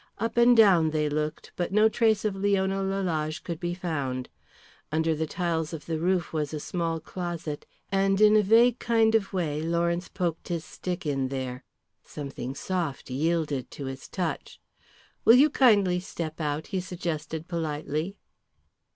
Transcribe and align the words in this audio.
Up 0.17 0.35
and 0.35 0.57
down 0.57 0.89
they 0.89 1.07
looked, 1.07 1.51
but 1.55 1.71
no 1.71 1.87
trace 1.87 2.25
of 2.25 2.35
Leona 2.35 2.81
Lalage 2.81 3.43
could 3.43 3.59
be 3.59 3.75
found. 3.75 4.29
Under 4.91 5.13
the 5.13 5.27
tiles 5.27 5.73
of 5.73 5.85
the 5.85 5.99
roof 5.99 6.33
was 6.33 6.55
a 6.55 6.59
small 6.59 6.99
closet, 6.99 7.67
and 7.91 8.19
in 8.19 8.35
a 8.35 8.41
vague 8.41 8.79
kind 8.79 9.13
of 9.13 9.31
way 9.31 9.61
Lawrence 9.61 10.07
poked 10.07 10.47
his 10.47 10.65
stick 10.65 11.05
in 11.05 11.27
there. 11.27 11.63
Something 12.03 12.55
soft 12.55 13.11
yielded 13.11 13.69
to 13.69 13.85
his 13.85 14.07
touch. 14.09 14.59
"Will 15.23 15.35
you 15.35 15.51
kindly 15.51 15.99
step 15.99 16.41
out?" 16.41 16.65
he 16.73 16.81
suggested 16.81 17.47
politely. 17.47 18.17